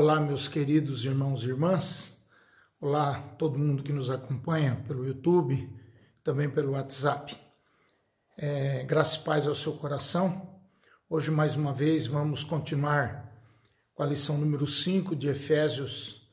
Olá, 0.00 0.20
meus 0.20 0.46
queridos 0.46 1.04
irmãos 1.04 1.42
e 1.42 1.48
irmãs. 1.48 2.24
Olá, 2.80 3.20
todo 3.36 3.58
mundo 3.58 3.82
que 3.82 3.92
nos 3.92 4.10
acompanha 4.10 4.80
pelo 4.86 5.04
YouTube, 5.04 5.68
também 6.22 6.48
pelo 6.48 6.74
WhatsApp. 6.74 7.36
É, 8.36 8.84
graças 8.84 9.20
e 9.20 9.24
paz 9.24 9.44
ao 9.44 9.56
seu 9.56 9.72
coração. 9.72 10.60
Hoje, 11.10 11.32
mais 11.32 11.56
uma 11.56 11.72
vez, 11.72 12.06
vamos 12.06 12.44
continuar 12.44 13.42
com 13.92 14.04
a 14.04 14.06
lição 14.06 14.38
número 14.38 14.68
5 14.68 15.16
de 15.16 15.26
Efésios 15.26 16.30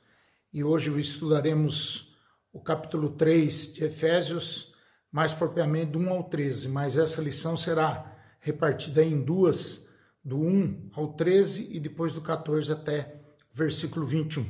e 0.53 0.63
hoje 0.63 0.91
estudaremos 0.99 2.15
o 2.53 2.61
capítulo 2.61 3.13
3 3.13 3.73
de 3.73 3.83
Efésios, 3.83 4.75
mais 5.11 5.33
propriamente 5.33 5.93
do 5.93 5.97
1 5.97 6.09
ao 6.11 6.23
13, 6.25 6.67
mas 6.67 6.99
essa 6.99 7.19
lição 7.19 7.57
será 7.57 8.15
repartida 8.39 9.03
em 9.03 9.19
duas, 9.19 9.89
do 10.23 10.37
1 10.39 10.91
ao 10.93 11.13
13 11.13 11.75
e 11.75 11.79
depois 11.79 12.13
do 12.13 12.21
14 12.21 12.71
até 12.71 13.24
versículo 13.55 14.05
21. 14.05 14.45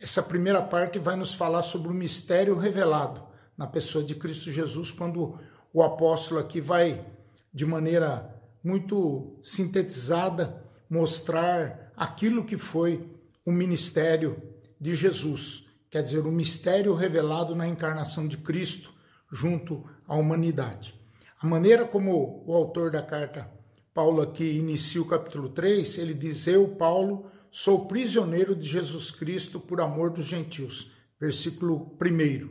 Essa 0.00 0.20
primeira 0.20 0.60
parte 0.60 0.98
vai 0.98 1.14
nos 1.14 1.32
falar 1.32 1.62
sobre 1.62 1.88
o 1.88 1.94
mistério 1.94 2.58
revelado 2.58 3.22
na 3.56 3.68
pessoa 3.68 4.02
de 4.02 4.16
Cristo 4.16 4.50
Jesus, 4.50 4.90
quando 4.90 5.38
o 5.72 5.80
apóstolo 5.80 6.40
aqui 6.40 6.60
vai, 6.60 7.06
de 7.54 7.64
maneira 7.64 8.34
muito 8.64 9.38
sintetizada, 9.40 10.60
mostrar 10.90 11.92
aquilo 11.96 12.44
que 12.44 12.58
foi 12.58 13.08
o 13.46 13.52
ministério 13.52 14.42
de 14.80 14.96
Jesus, 14.96 15.66
quer 15.88 16.02
dizer, 16.02 16.26
o 16.26 16.32
mistério 16.32 16.94
revelado 16.94 17.54
na 17.54 17.68
encarnação 17.68 18.26
de 18.26 18.38
Cristo 18.38 18.92
junto 19.30 19.88
à 20.06 20.16
humanidade. 20.16 21.00
A 21.40 21.46
maneira 21.46 21.84
como 21.84 22.42
o 22.44 22.52
autor 22.52 22.90
da 22.90 23.02
carta, 23.02 23.48
Paulo, 23.94 24.20
aqui 24.20 24.58
inicia 24.58 25.00
o 25.00 25.06
capítulo 25.06 25.48
3, 25.48 25.98
ele 25.98 26.14
diz: 26.14 26.46
Eu, 26.48 26.68
Paulo, 26.70 27.30
sou 27.54 27.86
prisioneiro 27.86 28.56
de 28.56 28.66
Jesus 28.66 29.10
Cristo 29.10 29.60
por 29.60 29.78
amor 29.82 30.08
dos 30.08 30.24
gentios. 30.24 30.90
Versículo 31.20 31.94
1. 32.00 32.48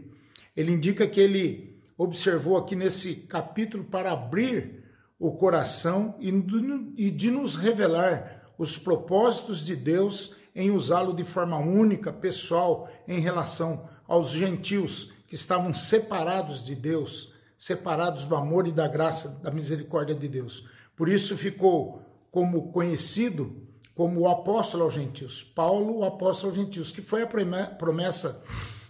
Ele 0.56 0.72
indica 0.72 1.08
que 1.08 1.20
ele 1.20 1.82
observou 1.98 2.56
aqui 2.56 2.76
nesse 2.76 3.16
capítulo 3.28 3.84
para 3.84 4.12
abrir 4.12 4.86
o 5.20 5.32
coração 5.32 6.16
e 6.20 7.12
de 7.12 7.32
nos 7.32 7.56
revelar 7.56 8.54
os 8.60 8.78
propósitos 8.78 9.66
de 9.66 9.76
Deus 9.76 10.36
em 10.56 10.70
usá-lo 10.70 11.16
de 11.16 11.24
forma 11.24 11.58
única, 11.58 12.14
pessoal, 12.14 12.88
em 13.08 13.20
relação 13.20 13.90
aos 14.08 14.30
gentios 14.30 15.14
que 15.26 15.34
estavam 15.34 15.74
separados 15.74 16.64
de 16.64 16.76
Deus, 16.76 17.34
separados 17.58 18.26
do 18.26 18.36
amor 18.36 18.68
e 18.68 18.72
da 18.72 18.88
graça, 18.88 19.40
da 19.42 19.50
misericórdia 19.50 20.14
de 20.14 20.28
Deus. 20.28 20.68
Por 20.96 21.10
isso 21.10 21.36
ficou 21.36 22.04
como 22.30 22.72
conhecido 22.72 23.68
como 23.96 24.22
o 24.22 24.28
apóstolo 24.28 24.84
aos 24.84 24.94
gentios. 24.94 25.44
Paulo, 25.44 26.00
o 26.00 26.04
apóstolo 26.04 26.50
aos 26.50 26.56
gentios, 26.56 26.92
que 26.92 27.02
foi 27.02 27.24
a 27.24 27.28
promessa 27.28 28.44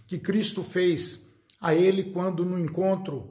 que 0.08 0.20
Cristo 0.20 0.64
fez 0.64 1.32
a 1.60 1.74
ele 1.74 2.06
quando 2.06 2.46
no 2.46 2.60
encontro 2.60 3.30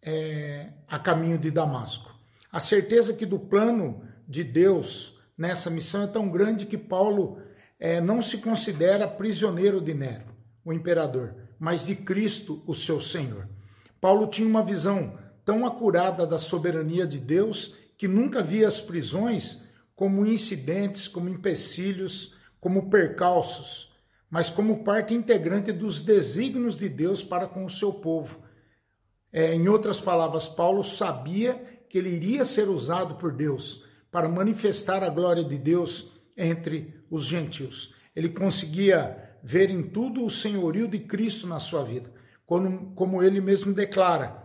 é, 0.00 0.68
a 0.88 0.98
caminho 0.98 1.38
de 1.38 1.50
Damasco. 1.50 2.14
A 2.50 2.60
certeza 2.60 3.14
que 3.14 3.26
do 3.26 3.38
plano 3.38 4.02
de 4.26 4.44
Deus 4.44 5.18
nessa 5.36 5.70
missão 5.70 6.02
é 6.02 6.06
tão 6.06 6.28
grande 6.28 6.66
que 6.66 6.78
Paulo 6.78 7.38
é, 7.78 8.00
não 8.00 8.22
se 8.22 8.38
considera 8.38 9.08
prisioneiro 9.08 9.80
de 9.80 9.94
Nero, 9.94 10.26
o 10.64 10.72
imperador, 10.72 11.34
mas 11.58 11.86
de 11.86 11.96
Cristo, 11.96 12.62
o 12.66 12.74
seu 12.74 13.00
Senhor. 13.00 13.48
Paulo 14.00 14.26
tinha 14.26 14.46
uma 14.46 14.62
visão 14.62 15.18
tão 15.44 15.66
acurada 15.66 16.26
da 16.26 16.38
soberania 16.38 17.06
de 17.06 17.18
Deus 17.18 17.76
que 17.96 18.06
nunca 18.06 18.42
via 18.42 18.68
as 18.68 18.80
prisões 18.80 19.64
como 19.94 20.26
incidentes, 20.26 21.08
como 21.08 21.28
empecilhos, 21.28 22.36
como 22.60 22.88
percalços, 22.88 23.92
mas 24.30 24.48
como 24.48 24.82
parte 24.82 25.14
integrante 25.14 25.72
dos 25.72 26.00
desígnios 26.00 26.78
de 26.78 26.88
Deus 26.88 27.22
para 27.22 27.46
com 27.46 27.64
o 27.64 27.70
seu 27.70 27.92
povo. 27.92 28.40
É, 29.32 29.54
em 29.54 29.68
outras 29.68 30.00
palavras, 30.00 30.48
Paulo 30.48 30.82
sabia 30.82 31.54
que 31.88 31.98
ele 31.98 32.10
iria 32.10 32.44
ser 32.44 32.68
usado 32.68 33.16
por 33.16 33.32
Deus 33.32 33.84
para 34.10 34.28
manifestar 34.28 35.02
a 35.02 35.08
glória 35.08 35.44
de 35.44 35.58
Deus 35.58 36.12
entre 36.36 37.02
os 37.10 37.26
gentios. 37.26 37.94
Ele 38.14 38.28
conseguia 38.28 39.38
ver 39.42 39.70
em 39.70 39.82
tudo 39.82 40.24
o 40.24 40.30
senhorio 40.30 40.86
de 40.86 41.00
Cristo 41.00 41.46
na 41.46 41.58
sua 41.58 41.82
vida, 41.82 42.12
como, 42.46 42.94
como 42.94 43.22
ele 43.22 43.40
mesmo 43.40 43.72
declara 43.72 44.42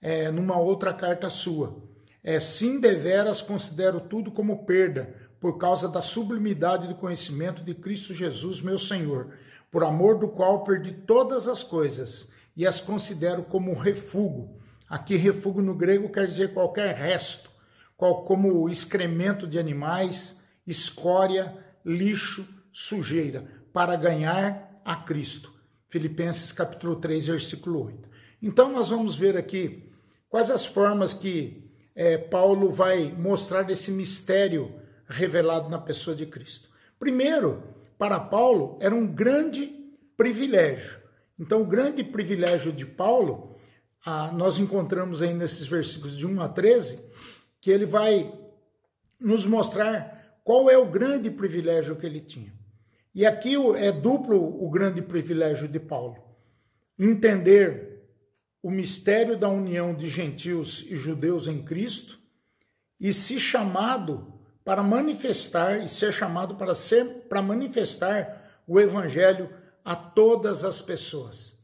é, 0.00 0.30
numa 0.30 0.58
outra 0.58 0.92
carta 0.92 1.28
sua. 1.28 1.87
É, 2.28 2.38
sim, 2.38 2.78
deveras 2.78 3.40
considero 3.40 4.02
tudo 4.02 4.30
como 4.30 4.66
perda, 4.66 5.14
por 5.40 5.56
causa 5.56 5.88
da 5.88 6.02
sublimidade 6.02 6.86
do 6.86 6.94
conhecimento 6.94 7.64
de 7.64 7.74
Cristo 7.74 8.12
Jesus, 8.12 8.60
meu 8.60 8.78
Senhor, 8.78 9.32
por 9.70 9.82
amor 9.82 10.18
do 10.18 10.28
qual 10.28 10.62
perdi 10.62 10.92
todas 10.92 11.48
as 11.48 11.62
coisas 11.62 12.30
e 12.54 12.66
as 12.66 12.82
considero 12.82 13.44
como 13.44 13.72
refúgio. 13.72 14.50
Aqui, 14.90 15.16
refúgio 15.16 15.62
no 15.62 15.74
grego 15.74 16.12
quer 16.12 16.26
dizer 16.26 16.52
qualquer 16.52 16.94
resto, 16.94 17.48
como 17.96 18.68
excremento 18.68 19.46
de 19.46 19.58
animais, 19.58 20.42
escória, 20.66 21.56
lixo, 21.82 22.46
sujeira, 22.70 23.48
para 23.72 23.96
ganhar 23.96 24.82
a 24.84 24.96
Cristo. 24.96 25.50
Filipenses 25.88 26.52
capítulo 26.52 26.96
3, 26.96 27.28
versículo 27.28 27.86
8. 27.86 28.06
Então 28.42 28.70
nós 28.70 28.90
vamos 28.90 29.16
ver 29.16 29.34
aqui 29.34 29.90
quais 30.28 30.50
as 30.50 30.66
formas 30.66 31.14
que 31.14 31.66
é, 31.98 32.16
Paulo 32.16 32.70
vai 32.70 33.12
mostrar 33.18 33.68
esse 33.68 33.90
mistério 33.90 34.72
revelado 35.08 35.68
na 35.68 35.80
pessoa 35.80 36.14
de 36.14 36.24
Cristo. 36.26 36.70
Primeiro, 36.96 37.60
para 37.98 38.20
Paulo, 38.20 38.78
era 38.80 38.94
um 38.94 39.04
grande 39.04 39.74
privilégio. 40.16 41.00
Então, 41.36 41.60
o 41.60 41.66
grande 41.66 42.04
privilégio 42.04 42.72
de 42.72 42.86
Paulo, 42.86 43.56
ah, 44.06 44.30
nós 44.30 44.60
encontramos 44.60 45.20
aí 45.20 45.34
nesses 45.34 45.66
versículos 45.66 46.16
de 46.16 46.24
1 46.24 46.40
a 46.40 46.48
13, 46.48 47.10
que 47.60 47.68
ele 47.68 47.84
vai 47.84 48.32
nos 49.20 49.44
mostrar 49.44 50.38
qual 50.44 50.70
é 50.70 50.78
o 50.78 50.88
grande 50.88 51.32
privilégio 51.32 51.96
que 51.96 52.06
ele 52.06 52.20
tinha. 52.20 52.52
E 53.12 53.26
aqui 53.26 53.56
é 53.76 53.90
duplo 53.90 54.64
o 54.64 54.70
grande 54.70 55.02
privilégio 55.02 55.66
de 55.66 55.80
Paulo. 55.80 56.16
Entender 56.96 57.97
o 58.62 58.70
mistério 58.70 59.36
da 59.36 59.48
união 59.48 59.94
de 59.94 60.08
gentios 60.08 60.84
e 60.90 60.96
judeus 60.96 61.46
em 61.46 61.62
Cristo 61.62 62.18
e 63.00 63.12
se 63.12 63.38
chamado 63.38 64.34
para 64.64 64.82
manifestar 64.82 65.78
e 65.78 65.88
ser 65.88 66.12
chamado 66.12 66.56
para 66.56 66.74
ser 66.74 67.26
para 67.28 67.40
manifestar 67.40 68.62
o 68.66 68.78
evangelho 68.78 69.48
a 69.84 69.96
todas 69.96 70.64
as 70.64 70.80
pessoas. 70.80 71.56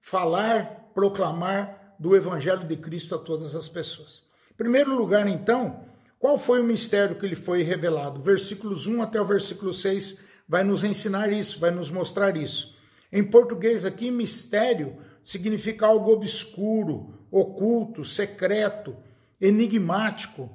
Falar, 0.00 0.90
proclamar 0.94 1.96
do 1.98 2.14
evangelho 2.14 2.66
de 2.66 2.76
Cristo 2.76 3.14
a 3.14 3.18
todas 3.18 3.56
as 3.56 3.68
pessoas. 3.68 4.24
Em 4.52 4.54
primeiro 4.54 4.94
lugar, 4.94 5.26
então, 5.26 5.84
qual 6.18 6.38
foi 6.38 6.60
o 6.60 6.64
mistério 6.64 7.16
que 7.16 7.26
lhe 7.26 7.34
foi 7.34 7.62
revelado? 7.62 8.22
Versículos 8.22 8.86
1 8.86 9.02
até 9.02 9.20
o 9.20 9.24
versículo 9.24 9.72
6 9.72 10.24
vai 10.48 10.62
nos 10.62 10.84
ensinar 10.84 11.32
isso, 11.32 11.58
vai 11.58 11.70
nos 11.70 11.90
mostrar 11.90 12.36
isso. 12.36 12.76
Em 13.10 13.24
português 13.24 13.84
aqui, 13.84 14.10
mistério 14.10 14.96
significa 15.26 15.86
algo 15.86 16.12
obscuro, 16.12 17.18
oculto, 17.32 18.04
secreto, 18.04 18.96
enigmático. 19.40 20.48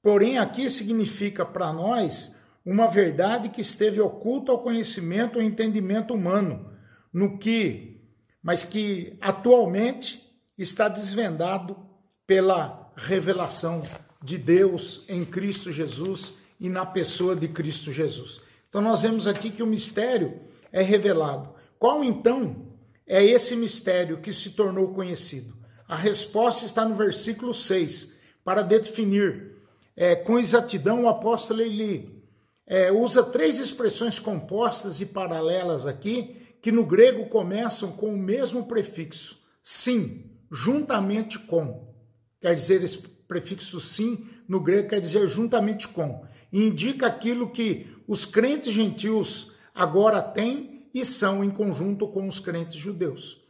Porém, 0.00 0.38
aqui 0.38 0.70
significa 0.70 1.44
para 1.44 1.72
nós 1.72 2.36
uma 2.64 2.86
verdade 2.86 3.48
que 3.48 3.60
esteve 3.60 4.00
oculta 4.00 4.52
ao 4.52 4.62
conhecimento 4.62 5.36
ou 5.36 5.42
entendimento 5.42 6.14
humano, 6.14 6.70
no 7.12 7.36
que, 7.36 8.00
mas 8.40 8.62
que 8.62 9.18
atualmente 9.20 10.24
está 10.56 10.86
desvendado 10.86 11.76
pela 12.24 12.92
revelação 12.94 13.82
de 14.22 14.38
Deus 14.38 15.04
em 15.08 15.24
Cristo 15.24 15.72
Jesus 15.72 16.34
e 16.60 16.68
na 16.68 16.86
pessoa 16.86 17.34
de 17.34 17.48
Cristo 17.48 17.90
Jesus. 17.90 18.40
Então 18.68 18.80
nós 18.80 19.02
vemos 19.02 19.26
aqui 19.26 19.50
que 19.50 19.64
o 19.64 19.66
mistério 19.66 20.38
é 20.70 20.80
revelado. 20.80 21.52
Qual 21.76 22.04
então 22.04 22.69
é 23.10 23.24
esse 23.24 23.56
mistério 23.56 24.18
que 24.18 24.32
se 24.32 24.50
tornou 24.50 24.94
conhecido? 24.94 25.52
A 25.88 25.96
resposta 25.96 26.64
está 26.64 26.84
no 26.84 26.94
versículo 26.94 27.52
6, 27.52 28.14
para 28.44 28.62
definir 28.62 29.56
é, 29.96 30.14
com 30.14 30.38
exatidão, 30.38 31.02
o 31.02 31.08
apóstolo 31.08 31.60
ele 31.60 32.22
é, 32.64 32.92
usa 32.92 33.24
três 33.24 33.58
expressões 33.58 34.20
compostas 34.20 35.00
e 35.00 35.06
paralelas 35.06 35.88
aqui, 35.88 36.36
que 36.62 36.70
no 36.70 36.86
grego 36.86 37.28
começam 37.28 37.90
com 37.90 38.14
o 38.14 38.16
mesmo 38.16 38.66
prefixo, 38.66 39.40
sim, 39.60 40.30
juntamente 40.48 41.36
com. 41.36 41.92
Quer 42.40 42.54
dizer, 42.54 42.80
esse 42.84 42.98
prefixo 43.26 43.80
sim 43.80 44.28
no 44.46 44.60
grego 44.60 44.90
quer 44.90 45.00
dizer 45.00 45.26
juntamente 45.26 45.88
com. 45.88 46.24
E 46.52 46.64
indica 46.64 47.08
aquilo 47.08 47.50
que 47.50 47.88
os 48.06 48.24
crentes 48.24 48.72
gentios 48.72 49.52
agora 49.74 50.22
têm 50.22 50.79
e 50.94 51.04
são 51.04 51.44
em 51.44 51.50
conjunto 51.50 52.08
com 52.08 52.26
os 52.26 52.38
crentes 52.38 52.76
judeus. 52.76 53.42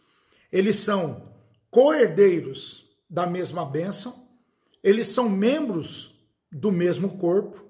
Eles 0.52 0.76
são 0.76 1.31
co-herdeiros 1.70 2.84
da 3.08 3.26
mesma 3.26 3.64
bênção, 3.64 4.28
eles 4.82 5.08
são 5.08 5.28
membros 5.28 6.20
do 6.50 6.72
mesmo 6.72 7.16
corpo 7.16 7.64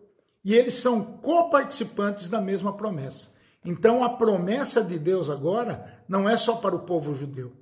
e 0.45 0.55
eles 0.55 0.75
são 0.75 1.05
coparticipantes 1.19 2.29
da 2.29 2.41
mesma 2.41 2.77
promessa. 2.77 3.33
Então 3.65 4.03
a 4.03 4.09
promessa 4.09 4.83
de 4.83 4.99
Deus 4.99 5.29
agora 5.29 6.03
não 6.09 6.29
é 6.29 6.37
só 6.37 6.57
para 6.57 6.75
o 6.75 6.81
povo 6.81 7.13
judeu. 7.13 7.53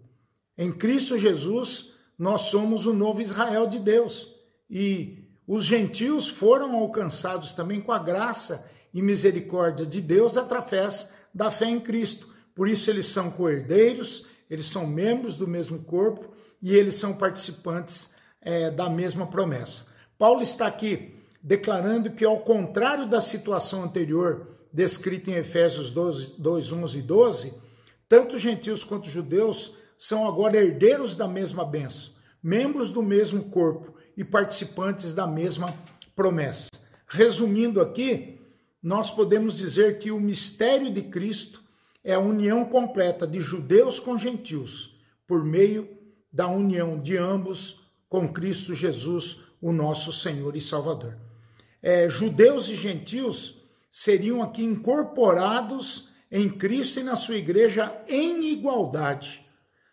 Em 0.56 0.72
Cristo 0.72 1.19
Jesus, 1.19 1.93
nós 2.19 2.43
somos 2.43 2.87
o 2.87 2.93
novo 2.93 3.20
Israel 3.20 3.66
de 3.66 3.78
Deus. 3.78 4.34
E 4.69 5.25
os 5.46 5.64
gentios 5.64 6.28
foram 6.28 6.76
alcançados 6.76 7.52
também 7.52 7.81
com 7.81 7.93
a 7.93 7.99
graça 7.99 8.69
e 8.93 9.00
misericórdia 9.00 9.87
de 9.87 10.00
Deus 10.00 10.37
através 10.37 11.12
da 11.35 11.51
fé 11.51 11.67
em 11.67 11.81
Cristo. 11.81 12.29
Por 12.55 12.69
isso 12.69 12.91
eles 12.91 13.07
são 13.07 13.31
coerdeiros, 13.31 14.27
eles 14.51 14.67
são 14.67 14.87
membros 14.87 15.37
do 15.37 15.47
mesmo 15.47 15.79
corpo 15.81 16.35
e 16.61 16.75
eles 16.75 16.95
são 16.95 17.15
participantes 17.15 18.15
é, 18.41 18.71
da 18.71 18.89
mesma 18.89 19.27
promessa. 19.27 19.87
Paulo 20.19 20.43
está 20.43 20.67
aqui 20.67 21.15
declarando 21.43 22.11
que, 22.11 22.25
ao 22.25 22.41
contrário 22.41 23.07
da 23.07 23.21
situação 23.21 23.85
anterior 23.85 24.59
descrita 24.73 25.31
em 25.31 25.35
Efésios 25.35 25.91
12, 25.91 26.35
2, 26.39 26.73
11 26.73 26.99
e 26.99 27.03
12, 27.03 27.55
tanto 28.09 28.39
gentios 28.39 28.85
quanto 28.85 29.09
judeus 29.09 29.75
são 29.97 30.27
agora 30.27 30.57
herdeiros 30.57 31.17
da 31.17 31.27
mesma 31.27 31.65
bênção, 31.65 32.13
membros 32.43 32.91
do 32.91 33.03
mesmo 33.03 33.45
corpo 33.45 33.95
e 34.17 34.25
participantes 34.25 35.13
da 35.13 35.27
mesma 35.27 35.73
promessa. 36.15 36.69
Resumindo 37.07 37.81
aqui, 37.81 38.38
nós 38.83 39.11
podemos 39.11 39.57
dizer 39.57 39.99
que 39.99 40.11
o 40.11 40.21
mistério 40.21 40.91
de 40.91 41.03
Cristo 41.03 41.63
é 42.05 42.15
a 42.15 42.21
união 42.21 42.65
completa 42.65 43.27
de 43.27 43.41
judeus 43.41 43.99
com 43.99 44.17
gentios, 44.17 44.99
por 45.27 45.45
meio 45.45 45.89
da 46.33 46.47
união 46.49 47.01
de 47.01 47.17
ambos 47.17 47.81
com 48.09 48.33
Cristo 48.33 48.75
Jesus, 48.75 49.45
o 49.61 49.73
nosso 49.73 50.13
Senhor 50.13 50.57
e 50.57 50.61
Salvador. 50.61 51.19
É, 51.83 52.09
judeus 52.09 52.69
e 52.69 52.77
gentios 52.77 53.63
seriam 53.91 54.43
aqui 54.43 54.63
incorporados 54.63 56.09
em 56.31 56.49
Cristo 56.49 57.01
e 57.01 57.03
na 57.03 57.17
sua 57.17 57.37
igreja 57.37 58.01
em 58.09 58.53
igualdade, 58.53 59.45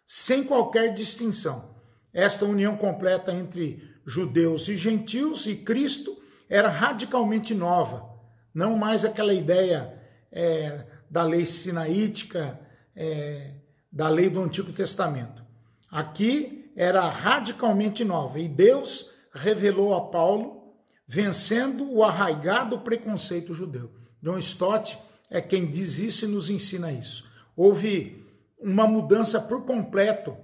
sem 0.06 0.44
qualquer 0.44 0.94
distinção. 0.94 1.76
Esta 2.14 2.46
união 2.46 2.78
completa 2.78 3.34
entre 3.34 3.84
judeus 4.06 4.68
e 4.68 4.78
gentios 4.78 5.46
e 5.48 5.56
Cristo 5.56 6.16
era 6.48 6.70
radicalmente 6.70 7.54
nova, 7.54 8.15
não 8.56 8.78
mais 8.78 9.04
aquela 9.04 9.34
ideia 9.34 9.94
é, 10.32 10.86
da 11.10 11.24
lei 11.24 11.46
sinaítica, 11.46 12.58
é, 12.96 13.52
da 13.92 14.08
lei 14.08 14.30
do 14.30 14.42
Antigo 14.42 14.72
Testamento. 14.72 15.44
Aqui 15.92 16.72
era 16.76 17.10
radicalmente 17.10 18.06
nova 18.06 18.40
e 18.40 18.48
Deus 18.48 19.12
revelou 19.34 19.94
a 19.94 20.10
Paulo 20.10 20.74
vencendo 21.06 21.92
o 21.92 22.04
arraigado 22.04 22.80
preconceito 22.80 23.54
judeu. 23.54 23.92
John 24.22 24.38
Stott 24.38 24.98
é 25.30 25.42
quem 25.42 25.70
diz 25.70 26.00
isso 26.00 26.26
e 26.26 26.30
nos 26.30 26.50
ensina 26.50 26.92
isso. 26.92 27.30
Houve 27.56 28.26
uma 28.58 28.88
mudança 28.88 29.40
por 29.40 29.66
completo 29.66 30.36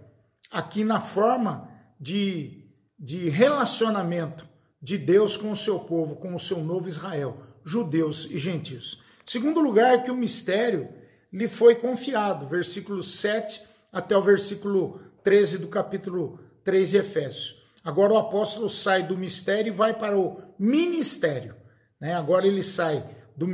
aqui 0.52 0.84
na 0.84 1.00
forma 1.00 1.70
de, 2.00 2.66
de 3.00 3.30
relacionamento 3.30 4.48
de 4.82 4.98
Deus 4.98 5.38
com 5.38 5.52
o 5.52 5.56
seu 5.56 5.80
povo, 5.80 6.18
com 6.18 6.36
o 6.36 6.40
seu 6.40 6.62
novo 6.62 6.90
Israel, 6.90 7.51
judeus 7.66 8.28
e 8.30 8.38
gentios. 8.38 9.02
Segundo 9.26 9.62
lugar, 9.62 10.04
que 10.04 10.12
o 10.12 10.16
mistério 10.16 10.90
lhe 11.32 11.48
foi 11.48 11.76
confiado, 11.76 12.48
versículo 12.48 13.02
7 13.02 13.62
até 13.92 14.16
o 14.16 14.22
versículo 14.22 15.02
13 15.24 15.60
do 15.60 15.68
capítulo 15.68 16.40
3 16.64 16.90
de 16.90 16.98
Efésios. 16.98 17.62
Agora 17.84 18.14
o 18.14 18.18
apóstolo 18.18 18.70
sai 18.70 19.04
do 19.04 19.18
mistério 19.18 19.72
e 19.72 19.76
vai 19.76 19.98
para 19.98 20.18
o 20.18 20.42
ministério. 20.58 21.56
Né? 22.00 22.14
Agora 22.14 22.46
ele 22.46 22.64
sai 22.64 23.04
do, 23.36 23.48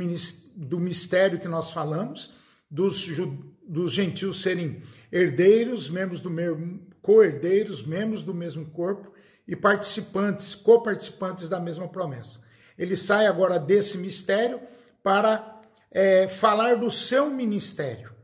do 0.56 0.78
mistério 0.78 1.38
que 1.38 1.48
nós 1.48 1.70
falamos, 1.70 2.34
dos, 2.70 3.08
dos 3.66 3.92
gentios 3.92 4.42
serem 4.42 4.82
herdeiros, 5.10 5.88
membros 5.88 6.20
do 6.20 6.30
mesmo, 6.30 6.86
co-herdeiros, 7.00 7.82
membros 7.82 8.22
do 8.22 8.34
mesmo 8.34 8.66
corpo 8.66 9.12
e 9.46 9.56
participantes, 9.56 10.54
co-participantes 10.54 11.48
da 11.48 11.58
mesma 11.58 11.88
promessa. 11.88 12.40
Ele 12.78 12.96
sai 12.96 13.26
agora 13.26 13.58
desse 13.58 13.98
mistério 13.98 14.60
para 15.02 15.60
é, 15.90 16.28
falar 16.28 16.76
do 16.76 16.90
seu 16.90 17.28
ministério, 17.28 18.14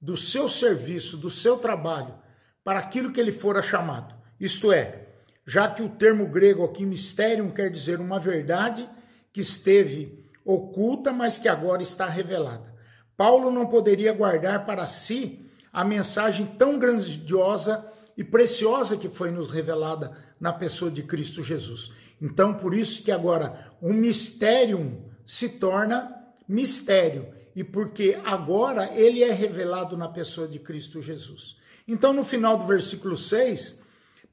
do 0.00 0.16
seu 0.16 0.48
serviço, 0.48 1.16
do 1.16 1.30
seu 1.30 1.56
trabalho, 1.56 2.14
para 2.62 2.78
aquilo 2.78 3.12
que 3.12 3.20
ele 3.20 3.32
fora 3.32 3.60
chamado. 3.60 4.14
Isto 4.38 4.72
é, 4.72 5.08
já 5.46 5.68
que 5.68 5.82
o 5.82 5.88
termo 5.88 6.26
grego 6.28 6.64
aqui, 6.64 6.86
mistério, 6.86 7.50
quer 7.52 7.70
dizer 7.70 8.00
uma 8.00 8.18
verdade 8.20 8.88
que 9.32 9.40
esteve 9.40 10.24
oculta, 10.44 11.12
mas 11.12 11.38
que 11.38 11.48
agora 11.48 11.82
está 11.82 12.06
revelada. 12.06 12.72
Paulo 13.16 13.50
não 13.50 13.66
poderia 13.66 14.12
guardar 14.12 14.64
para 14.64 14.86
si 14.86 15.50
a 15.72 15.84
mensagem 15.84 16.46
tão 16.46 16.78
grandiosa 16.78 17.90
e 18.16 18.22
preciosa 18.22 18.96
que 18.96 19.08
foi 19.08 19.30
nos 19.30 19.50
revelada 19.50 20.12
na 20.38 20.52
pessoa 20.52 20.90
de 20.90 21.02
Cristo 21.02 21.42
Jesus. 21.42 21.92
Então, 22.24 22.54
por 22.54 22.72
isso 22.74 23.02
que 23.02 23.12
agora 23.12 23.70
o 23.82 23.92
mistério 23.92 25.04
se 25.26 25.50
torna 25.58 26.10
mistério 26.48 27.28
e 27.54 27.62
porque 27.62 28.18
agora 28.24 28.90
ele 28.94 29.22
é 29.22 29.30
revelado 29.30 29.94
na 29.94 30.08
pessoa 30.08 30.48
de 30.48 30.58
Cristo 30.58 31.02
Jesus. 31.02 31.58
Então, 31.86 32.14
no 32.14 32.24
final 32.24 32.56
do 32.56 32.66
versículo 32.66 33.14
6, 33.14 33.82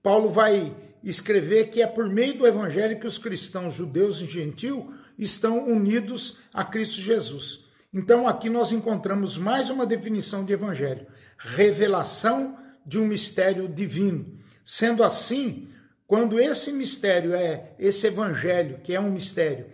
Paulo 0.01 0.29
vai 0.29 0.73
escrever 1.03 1.69
que 1.69 1.81
é 1.81 1.87
por 1.87 2.07
meio 2.09 2.37
do 2.37 2.47
evangelho 2.47 2.97
que 2.97 3.05
os 3.05 3.17
cristãos 3.17 3.73
judeus 3.73 4.21
e 4.21 4.25
gentil 4.25 4.93
estão 5.19 5.69
unidos 5.69 6.37
a 6.53 6.63
Cristo 6.63 7.01
Jesus. 7.01 7.65
Então 7.93 8.25
aqui 8.25 8.49
nós 8.49 8.71
encontramos 8.71 9.37
mais 9.37 9.69
uma 9.69 9.85
definição 9.85 10.45
de 10.45 10.53
evangelho: 10.53 11.05
revelação 11.37 12.57
de 12.85 12.97
um 12.97 13.05
mistério 13.05 13.67
divino. 13.67 14.39
Sendo 14.63 15.03
assim, 15.03 15.67
quando 16.11 16.41
esse 16.41 16.73
mistério 16.73 17.33
é 17.33 17.73
esse 17.79 18.07
evangelho, 18.07 18.81
que 18.83 18.93
é 18.93 18.99
um 18.99 19.09
mistério, 19.09 19.67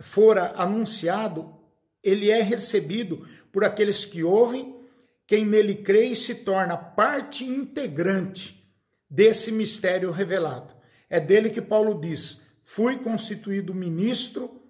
fora 0.00 0.52
anunciado, 0.56 1.54
ele 2.02 2.32
é 2.32 2.42
recebido 2.42 3.24
por 3.52 3.62
aqueles 3.62 4.04
que 4.04 4.24
ouvem, 4.24 4.76
quem 5.24 5.44
nele 5.44 5.76
crê 5.76 6.06
e 6.06 6.16
se 6.16 6.34
torna 6.42 6.76
parte 6.76 7.44
integrante 7.44 8.68
desse 9.08 9.52
mistério 9.52 10.10
revelado. 10.10 10.74
É 11.08 11.20
dele 11.20 11.48
que 11.48 11.62
Paulo 11.62 12.00
diz: 12.00 12.40
fui 12.64 12.98
constituído 12.98 13.72
ministro. 13.72 14.60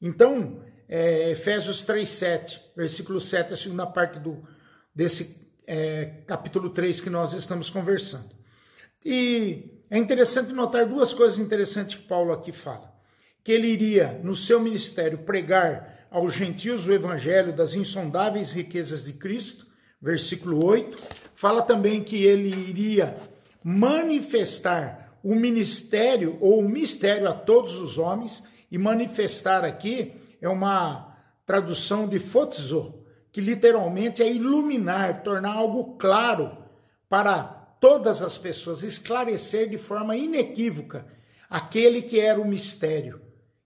Então, 0.00 0.64
é, 0.88 1.32
Efésios 1.32 1.84
3,7, 1.84 2.60
versículo 2.76 3.20
7, 3.20 3.54
a 3.54 3.56
segunda 3.56 3.88
parte 3.88 4.20
do, 4.20 4.46
desse 4.94 5.52
é, 5.66 6.22
capítulo 6.28 6.70
3 6.70 7.00
que 7.00 7.10
nós 7.10 7.32
estamos 7.32 7.70
conversando. 7.70 8.30
E 9.04 9.79
é 9.90 9.98
interessante 9.98 10.52
notar 10.52 10.86
duas 10.86 11.12
coisas 11.12 11.38
interessantes 11.38 11.96
que 11.96 12.06
Paulo 12.06 12.32
aqui 12.32 12.52
fala: 12.52 12.94
que 13.42 13.50
ele 13.50 13.66
iria, 13.66 14.20
no 14.22 14.36
seu 14.36 14.60
ministério, 14.60 15.18
pregar 15.18 16.06
aos 16.10 16.34
gentios 16.34 16.86
o 16.86 16.92
evangelho 16.92 17.52
das 17.52 17.74
insondáveis 17.74 18.52
riquezas 18.52 19.04
de 19.04 19.14
Cristo, 19.14 19.66
versículo 20.00 20.64
8. 20.64 20.96
Fala 21.34 21.62
também 21.62 22.04
que 22.04 22.24
ele 22.24 22.48
iria 22.48 23.16
manifestar 23.64 25.18
o 25.22 25.34
ministério 25.34 26.38
ou 26.40 26.60
o 26.60 26.68
mistério 26.68 27.28
a 27.28 27.34
todos 27.34 27.78
os 27.78 27.98
homens, 27.98 28.44
e 28.70 28.78
manifestar 28.78 29.64
aqui 29.64 30.14
é 30.40 30.48
uma 30.48 31.16
tradução 31.44 32.06
de 32.06 32.20
fotizo, 32.20 33.04
que 33.32 33.40
literalmente 33.40 34.22
é 34.22 34.32
iluminar, 34.32 35.22
tornar 35.22 35.54
algo 35.54 35.96
claro 35.96 36.56
para 37.08 37.59
todas 37.80 38.20
as 38.20 38.36
pessoas, 38.36 38.82
esclarecer 38.82 39.68
de 39.68 39.78
forma 39.78 40.14
inequívoca 40.14 41.06
aquele 41.48 42.02
que 42.02 42.20
era 42.20 42.40
o 42.40 42.46
mistério, 42.46 43.20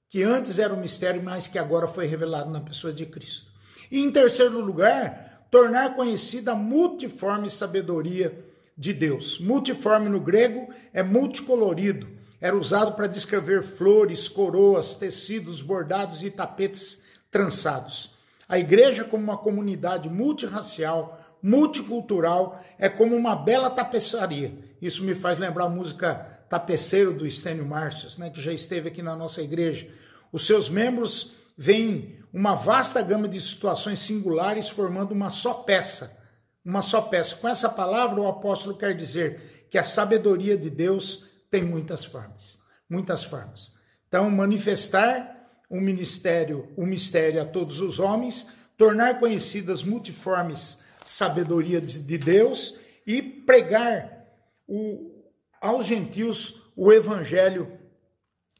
que 0.08 0.22
antes 0.22 0.58
era 0.58 0.72
o 0.72 0.78
mistério, 0.78 1.22
mas 1.22 1.48
que 1.48 1.58
agora 1.58 1.88
foi 1.88 2.06
revelado 2.06 2.50
na 2.50 2.60
pessoa 2.60 2.92
de 2.92 3.04
Cristo. 3.04 3.52
E 3.90 4.00
em 4.00 4.10
terceiro 4.10 4.60
lugar, 4.60 5.46
tornar 5.50 5.94
conhecida 5.94 6.52
a 6.52 6.56
multiforme 6.56 7.50
sabedoria 7.50 8.44
de 8.76 8.92
Deus. 8.92 9.38
Multiforme 9.38 10.08
no 10.08 10.20
grego 10.20 10.72
é 10.92 11.02
multicolorido. 11.02 12.08
Era 12.40 12.56
usado 12.56 12.94
para 12.94 13.06
descrever 13.06 13.62
flores, 13.62 14.28
coroas, 14.28 14.94
tecidos 14.94 15.62
bordados 15.62 16.22
e 16.22 16.30
tapetes 16.30 17.04
trançados. 17.30 18.14
A 18.48 18.58
igreja, 18.58 19.04
como 19.04 19.22
uma 19.24 19.38
comunidade 19.38 20.08
multirracial, 20.08 21.23
multicultural, 21.44 22.60
é 22.78 22.88
como 22.88 23.14
uma 23.14 23.36
bela 23.36 23.70
tapeçaria. 23.70 24.52
Isso 24.80 25.04
me 25.04 25.14
faz 25.14 25.38
lembrar 25.38 25.66
a 25.66 25.68
música 25.68 26.14
Tapeceiro 26.48 27.12
do 27.12 27.26
Estênio 27.26 27.64
Márcios, 27.64 28.18
né, 28.18 28.30
que 28.30 28.40
já 28.40 28.52
esteve 28.52 28.88
aqui 28.88 29.02
na 29.02 29.14
nossa 29.14 29.42
igreja. 29.42 29.88
Os 30.32 30.46
seus 30.46 30.68
membros 30.68 31.34
veem 31.56 32.18
uma 32.32 32.54
vasta 32.54 33.00
gama 33.02 33.28
de 33.28 33.40
situações 33.40 34.00
singulares 34.00 34.68
formando 34.68 35.12
uma 35.12 35.30
só 35.30 35.54
peça 35.54 36.24
uma 36.64 36.80
só 36.80 37.02
peça. 37.02 37.36
Com 37.36 37.48
essa 37.48 37.68
palavra, 37.68 38.20
o 38.20 38.26
apóstolo 38.26 38.76
quer 38.76 38.96
dizer 38.96 39.66
que 39.70 39.76
a 39.76 39.84
sabedoria 39.84 40.56
de 40.56 40.70
Deus 40.70 41.24
tem 41.50 41.64
muitas 41.64 42.04
formas, 42.04 42.58
muitas 42.88 43.22
formas. 43.22 43.74
Então, 44.08 44.30
manifestar 44.30 45.32
o 45.68 45.80
ministério, 45.80 46.72
o 46.76 46.86
mistério 46.86 47.42
a 47.42 47.44
todos 47.44 47.80
os 47.80 47.98
homens, 47.98 48.48
tornar 48.78 49.20
conhecidas 49.20 49.82
multiformes 49.82 50.80
sabedoria 51.04 51.80
de 51.80 52.18
Deus 52.18 52.78
e 53.06 53.22
pregar 53.22 54.26
o, 54.66 55.22
aos 55.60 55.86
gentios 55.86 56.62
o 56.74 56.92
evangelho 56.92 57.78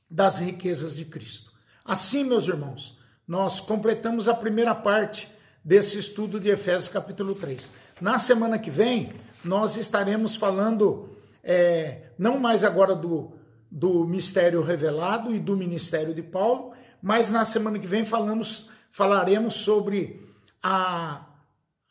das 0.08 0.38
riquezas 0.38 0.96
de 0.96 1.06
Cristo. 1.06 1.50
Assim, 1.84 2.22
meus 2.22 2.46
irmãos, 2.46 2.98
nós 3.26 3.58
completamos 3.58 4.28
a 4.28 4.34
primeira 4.34 4.74
parte 4.74 5.28
desse 5.64 5.98
estudo 5.98 6.38
de 6.38 6.50
Efésios 6.50 6.88
capítulo 6.88 7.34
3. 7.34 7.72
Na 8.00 8.18
semana 8.18 8.58
que 8.58 8.70
vem, 8.70 9.12
nós 9.42 9.76
estaremos 9.76 10.36
falando, 10.36 11.16
é, 11.42 12.10
não 12.18 12.38
mais 12.38 12.62
agora 12.62 12.94
do, 12.94 13.32
do 13.70 14.04
mistério 14.04 14.62
revelado 14.62 15.34
e 15.34 15.38
do 15.38 15.56
ministério 15.56 16.14
de 16.14 16.22
Paulo, 16.22 16.72
mas 17.02 17.30
na 17.30 17.44
semana 17.44 17.78
que 17.78 17.86
vem 17.86 18.04
falamos, 18.04 18.70
falaremos 18.90 19.54
sobre 19.54 20.26
a, 20.62 21.26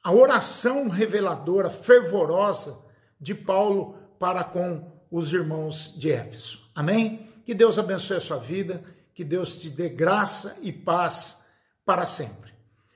a 0.04 0.12
oração 0.12 0.90
reveladora, 0.90 1.70
fervorosa 1.70 2.78
de 3.20 3.34
Paulo 3.34 3.96
para 4.20 4.44
com 4.44 4.92
os 5.10 5.32
irmãos 5.32 5.94
de 5.98 6.12
Éfeso. 6.12 6.70
Amém? 6.76 7.30
Que 7.46 7.54
Deus 7.54 7.80
abençoe 7.80 8.18
a 8.18 8.22
sua 8.22 8.38
vida, 8.38 8.84
que 9.14 9.24
Deus 9.24 9.56
te 9.56 9.70
dê 9.70 9.88
graça 9.88 10.58
e 10.62 10.74
paz 10.74 11.46
para 11.86 12.06
sempre. 12.06 12.52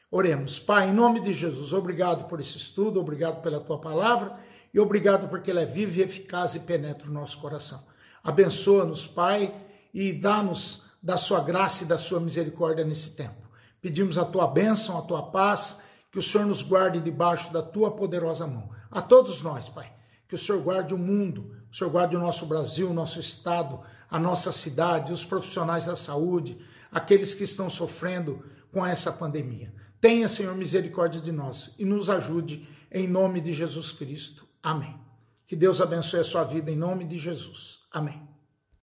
Oremos. 0.10 0.58
Pai, 0.60 0.90
em 0.90 0.94
nome 0.94 1.20
de 1.22 1.34
Jesus, 1.34 1.74
obrigado 1.74 2.28
por 2.28 2.40
esse 2.40 2.58
estudo, 2.58 3.00
obrigado 3.00 3.42
pela 3.42 3.60
tua 3.60 3.80
palavra 3.80 4.38
e 4.74 4.80
obrigado 4.80 5.28
porque 5.30 5.52
ela 5.52 5.62
é 5.62 5.66
viva 5.66 6.00
e 6.00 6.04
eficaz 6.04 6.56
e 6.56 6.62
penetra 6.62 7.10
o 7.10 7.14
nosso 7.14 7.40
coração. 7.40 7.84
Abençoa-nos, 8.24 9.06
Pai, 9.06 9.54
e 9.94 10.12
dá-nos 10.14 10.86
da 11.02 11.18
sua 11.18 11.42
graça 11.42 11.84
e 11.84 11.88
da 11.88 11.98
sua 11.98 12.20
misericórdia 12.20 12.84
nesse 12.84 13.16
tempo. 13.16 13.48
Pedimos 13.82 14.18
a 14.18 14.26
tua 14.26 14.48
bênção, 14.48 14.98
a 14.98 15.02
tua 15.02 15.24
paz, 15.24 15.82
que 16.18 16.20
o 16.20 16.24
Senhor 16.24 16.48
nos 16.48 16.64
guarde 16.64 17.00
debaixo 17.00 17.54
da 17.54 17.62
tua 17.62 17.92
poderosa 17.92 18.48
mão. 18.48 18.72
A 18.90 19.04
todos 19.04 19.44
nós, 19.44 19.70
Pai, 19.70 19.94
que 20.28 20.34
o 20.34 20.38
Senhor 20.38 20.64
guarde 20.64 20.92
o 20.92 20.98
mundo, 20.98 21.56
o 21.72 21.76
Senhor 21.76 21.92
guarde 21.92 22.16
o 22.16 22.20
nosso 22.20 22.48
Brasil, 22.48 22.90
o 22.90 22.94
nosso 22.94 23.20
estado, 23.20 23.82
a 24.10 24.18
nossa 24.18 24.52
cidade, 24.52 25.14
os 25.14 25.24
profissionais 25.24 25.86
da 25.86 25.96
saúde, 25.96 26.58
aqueles 26.92 27.36
que 27.36 27.44
estão 27.44 27.70
sofrendo 27.70 28.44
com 28.72 28.84
essa 28.84 29.12
pandemia. 29.12 29.72
Tenha, 30.02 30.28
Senhor, 30.28 30.56
misericórdia 30.56 31.22
de 31.22 31.32
nós 31.32 31.76
e 31.78 31.86
nos 31.86 32.10
ajude 32.10 32.68
em 32.92 33.08
nome 33.08 33.40
de 33.40 33.54
Jesus 33.54 33.92
Cristo. 33.92 34.48
Amém. 34.64 35.00
Que 35.46 35.56
Deus 35.56 35.80
abençoe 35.80 36.22
a 36.22 36.24
sua 36.24 36.44
vida 36.44 36.72
em 36.72 36.76
nome 36.76 37.06
de 37.06 37.20
Jesus. 37.20 37.82
Amém. 37.92 38.37